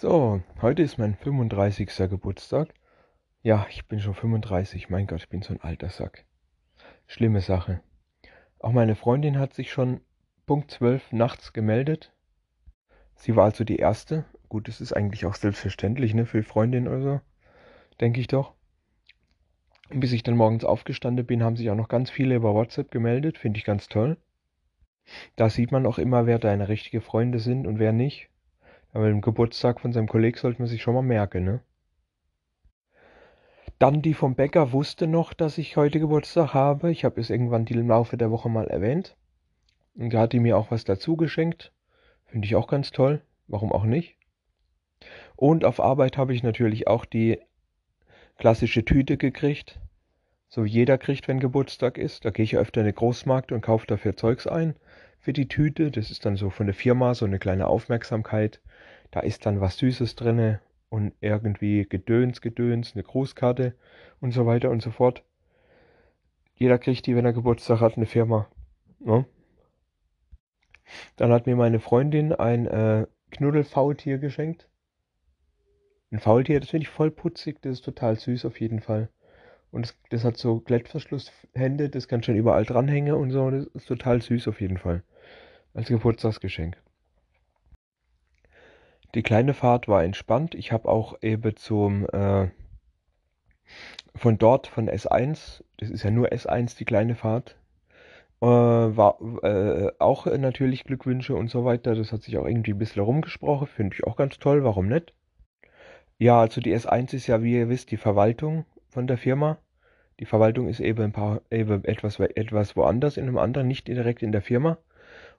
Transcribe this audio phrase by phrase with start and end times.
[0.00, 1.88] So, heute ist mein 35.
[2.08, 2.72] Geburtstag.
[3.42, 4.90] Ja, ich bin schon 35.
[4.90, 6.24] Mein Gott, ich bin so ein alter Sack.
[7.08, 7.80] Schlimme Sache.
[8.60, 10.00] Auch meine Freundin hat sich schon
[10.46, 12.12] Punkt 12 nachts gemeldet.
[13.16, 14.24] Sie war also die erste.
[14.48, 17.20] Gut, das ist eigentlich auch selbstverständlich, ne, für Freundin oder so.
[18.00, 18.54] Denke ich doch.
[19.90, 22.92] Und bis ich dann morgens aufgestanden bin, haben sich auch noch ganz viele über WhatsApp
[22.92, 23.36] gemeldet.
[23.36, 24.16] Finde ich ganz toll.
[25.34, 28.30] Da sieht man auch immer, wer deine richtige Freunde sind und wer nicht.
[28.92, 31.60] Aber den Geburtstag von seinem Kollegen sollte man sich schon mal merken, ne?
[33.78, 36.90] Dann die vom Bäcker wusste noch, dass ich heute Geburtstag habe.
[36.90, 39.16] Ich habe es irgendwann im Laufe der Woche mal erwähnt.
[39.94, 41.72] Und da hat die mir auch was dazu geschenkt.
[42.26, 43.22] Finde ich auch ganz toll.
[43.46, 44.16] Warum auch nicht?
[45.36, 47.38] Und auf Arbeit habe ich natürlich auch die
[48.36, 49.78] klassische Tüte gekriegt.
[50.48, 52.24] So wie jeder kriegt, wenn Geburtstag ist.
[52.24, 54.74] Da gehe ich öfter in den Großmarkt und kaufe dafür Zeugs ein
[55.28, 55.90] für die Tüte.
[55.90, 58.62] Das ist dann so von der Firma so eine kleine Aufmerksamkeit.
[59.10, 63.74] Da ist dann was Süßes drinne und irgendwie Gedöns, Gedöns, eine Grußkarte
[64.22, 65.22] und so weiter und so fort.
[66.54, 68.48] Jeder kriegt die, wenn er Geburtstag hat, eine Firma.
[69.00, 69.26] Ne?
[71.16, 74.66] Dann hat mir meine Freundin ein äh, Knuddelfaultier geschenkt.
[76.10, 79.10] Ein Faultier, das finde ich voll putzig, das ist total süß auf jeden Fall.
[79.72, 83.88] Und das, das hat so Klettverschlusshände, das kann schon überall dranhängen und so, das ist
[83.88, 85.02] total süß auf jeden Fall.
[85.74, 86.76] Als Geburtstagsgeschenk.
[89.14, 90.54] Die kleine Fahrt war entspannt.
[90.54, 92.48] Ich habe auch eben zum äh,
[94.14, 97.56] von dort von S1, das ist ja nur S1 die kleine Fahrt,
[98.40, 101.94] äh, war äh, auch natürlich Glückwünsche und so weiter.
[101.94, 104.64] Das hat sich auch irgendwie ein bisschen rumgesprochen, finde ich auch ganz toll.
[104.64, 105.14] Warum nicht?
[106.18, 109.58] Ja, also die S1 ist ja, wie ihr wisst, die Verwaltung von der Firma.
[110.20, 114.22] Die Verwaltung ist eben, ein paar, eben etwas, etwas woanders, in einem anderen, nicht direkt
[114.22, 114.78] in der Firma.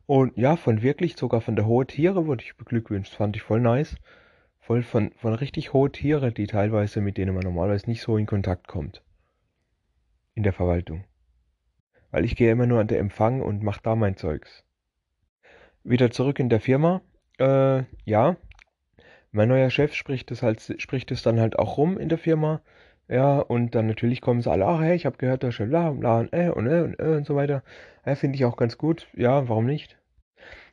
[0.10, 3.14] Und ja, von wirklich, sogar von der hohe Tiere wurde ich beglückwünscht.
[3.14, 3.96] Fand ich voll nice.
[4.58, 8.26] Voll von, von richtig hohe Tiere, die teilweise, mit denen man normalerweise nicht so in
[8.26, 9.04] Kontakt kommt.
[10.34, 11.04] In der Verwaltung.
[12.10, 14.64] Weil ich gehe immer nur an der Empfang und mache da mein Zeugs.
[15.84, 17.02] Wieder zurück in der Firma.
[17.38, 18.36] Äh, ja.
[19.32, 22.64] Mein neuer Chef spricht es halt, spricht es dann halt auch rum in der Firma.
[23.08, 25.92] Ja, und dann natürlich kommen sie alle, ach hey, ich habe gehört, der Chef bla
[25.92, 27.62] bla und äh und äh und äh und so weiter.
[28.08, 29.08] Ja, finde ich auch ganz gut.
[29.16, 30.00] Ja, warum nicht?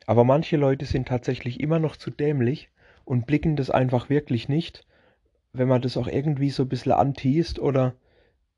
[0.06, 2.70] Aber manche Leute sind tatsächlich immer noch zu dämlich
[3.04, 4.86] und blicken das einfach wirklich nicht,
[5.52, 7.94] wenn man das auch irgendwie so ein bisschen anteast oder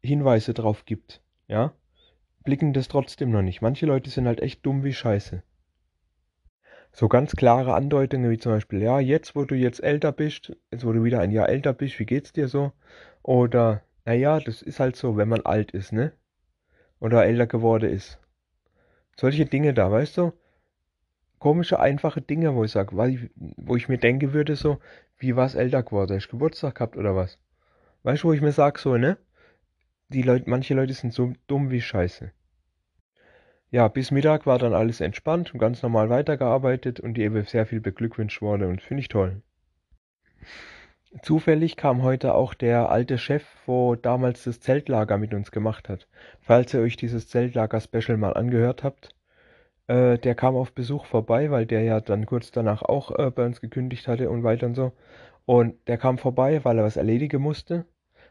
[0.02, 1.22] Hinweise drauf gibt.
[1.48, 1.72] Ja?
[2.44, 3.62] Blicken das trotzdem noch nicht.
[3.62, 5.42] Manche Leute sind halt echt dumm wie Scheiße.
[6.92, 10.84] So ganz klare Andeutungen wie zum Beispiel, ja, jetzt wo du jetzt älter bist, jetzt
[10.84, 12.72] wo du wieder ein Jahr älter bist, wie geht's dir so?
[13.22, 16.12] Oder, naja, das ist halt so, wenn man alt ist, ne?
[16.98, 18.18] Oder älter geworden ist.
[19.16, 20.32] Solche Dinge da, weißt du?
[21.38, 22.96] Komische, einfache Dinge, wo ich sage,
[23.36, 24.78] wo ich mir denke würde, so,
[25.18, 26.16] wie war es älter geworden?
[26.16, 27.38] Hast du Geburtstag gehabt oder was?
[28.02, 29.16] Weißt du, wo ich mir sage, so, ne?
[30.08, 32.32] Die Leute, manche Leute sind so dumm wie Scheiße.
[33.70, 37.66] Ja, bis Mittag war dann alles entspannt und ganz normal weitergearbeitet und die eben sehr
[37.66, 39.42] viel beglückwünscht wurde und finde ich toll.
[41.22, 46.06] Zufällig kam heute auch der alte Chef, wo damals das Zeltlager mit uns gemacht hat.
[46.40, 49.14] Falls ihr euch dieses Zeltlager-Special mal angehört habt,
[49.88, 53.44] äh, der kam auf Besuch vorbei, weil der ja dann kurz danach auch äh, bei
[53.44, 54.92] uns gekündigt hatte und weiter und so.
[55.46, 57.86] Und der kam vorbei, weil er was erledigen musste.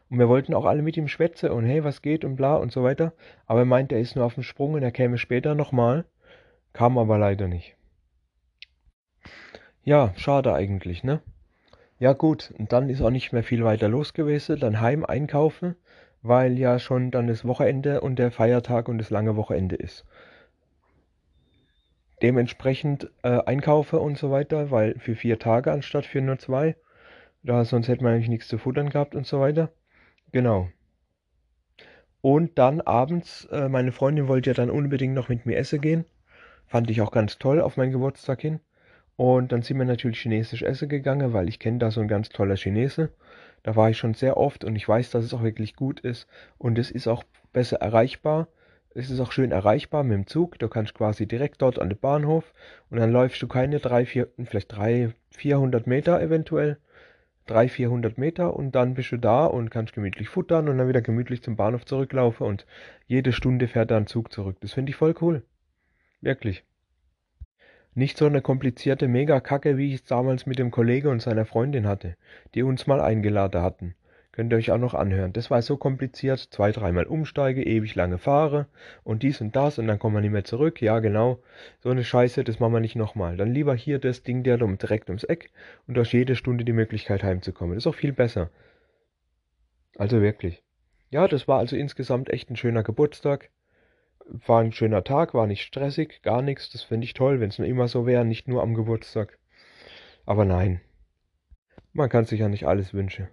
[0.08, 2.72] Und wir wollten auch alle mit ihm schwätzen und hey, was geht und bla und
[2.72, 3.12] so weiter.
[3.46, 6.04] Aber er meint, er ist nur auf dem Sprung und er käme später nochmal.
[6.72, 7.76] Kam aber leider nicht.
[9.82, 11.20] Ja, schade eigentlich, ne?
[11.98, 14.60] Ja gut, und dann ist auch nicht mehr viel weiter los gewesen.
[14.60, 15.74] Dann heim einkaufen,
[16.22, 20.04] weil ja schon dann das Wochenende und der Feiertag und das lange Wochenende ist
[22.22, 26.76] dementsprechend äh, einkaufe und so weiter, weil für vier Tage anstatt für nur zwei.
[27.42, 29.70] Da sonst hätte man eigentlich nichts zu futtern gehabt und so weiter.
[30.32, 30.68] Genau.
[32.20, 36.04] Und dann abends, äh, meine Freundin wollte ja dann unbedingt noch mit mir essen gehen.
[36.66, 38.60] Fand ich auch ganz toll auf meinen Geburtstag hin.
[39.16, 42.28] Und dann sind wir natürlich chinesisch essen gegangen, weil ich kenne da so ein ganz
[42.28, 43.10] toller Chinese.
[43.62, 46.28] Da war ich schon sehr oft und ich weiß, dass es auch wirklich gut ist.
[46.58, 48.48] Und es ist auch besser erreichbar
[48.94, 50.58] es ist auch schön erreichbar mit dem Zug.
[50.58, 52.52] Du kannst quasi direkt dort an den Bahnhof
[52.90, 56.78] und dann läufst du keine drei, vier, vielleicht drei, vierhundert Meter eventuell.
[57.46, 61.00] Drei, vierhundert Meter und dann bist du da und kannst gemütlich futtern und dann wieder
[61.00, 62.66] gemütlich zum Bahnhof zurücklaufen und
[63.06, 64.56] jede Stunde fährt da ein Zug zurück.
[64.60, 65.42] Das finde ich voll cool.
[66.20, 66.64] Wirklich.
[67.94, 71.86] Nicht so eine komplizierte Megakacke, wie ich es damals mit dem Kollege und seiner Freundin
[71.86, 72.16] hatte,
[72.54, 73.94] die uns mal eingeladen hatten.
[74.38, 75.32] Könnt ihr euch auch noch anhören.
[75.32, 76.38] Das war so kompliziert.
[76.38, 78.68] Zwei, dreimal umsteige, ewig lange fahre
[79.02, 80.80] und dies und das und dann kommen wir nicht mehr zurück.
[80.80, 81.40] Ja, genau.
[81.80, 83.36] So eine Scheiße, das machen wir nicht nochmal.
[83.36, 85.50] Dann lieber hier das Ding der direkt ums Eck
[85.88, 87.74] und durch jede Stunde die Möglichkeit heimzukommen.
[87.74, 88.48] Das ist auch viel besser.
[89.96, 90.62] Also wirklich.
[91.10, 93.50] Ja, das war also insgesamt echt ein schöner Geburtstag.
[94.24, 96.70] War ein schöner Tag, war nicht stressig, gar nichts.
[96.70, 99.36] Das finde ich toll, wenn es nur immer so wäre, nicht nur am Geburtstag.
[100.26, 100.80] Aber nein,
[101.92, 103.26] man kann sich ja nicht alles wünschen.